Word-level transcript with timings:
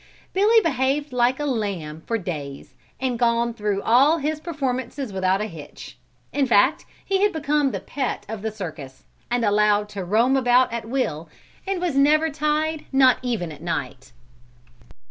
Billy 0.33 0.55
had 0.55 0.63
behaved 0.63 1.13
like 1.13 1.39
a 1.39 1.45
lamb 1.45 2.01
for 2.07 2.17
days 2.17 2.73
and 2.99 3.19
gone 3.19 3.53
through 3.53 3.83
all 3.83 4.17
his 4.17 4.39
performances 4.39 5.13
without 5.13 5.41
a 5.41 5.45
hitch, 5.45 5.95
in 6.33 6.47
fact 6.47 6.85
he 7.05 7.21
had 7.21 7.31
become 7.31 7.69
the 7.69 7.79
pet 7.79 8.25
of 8.27 8.41
the 8.41 8.51
circus, 8.51 9.03
and 9.29 9.45
allowed 9.45 9.89
to 9.89 10.03
roam 10.03 10.35
about 10.35 10.73
at 10.73 10.89
will 10.89 11.29
and 11.67 11.79
was 11.79 11.95
never 11.95 12.31
tied 12.31 12.85
not 12.91 13.19
even 13.21 13.51
at 13.51 13.61
night. 13.61 14.11